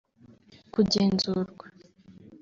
[0.73, 1.65] kugenzurwa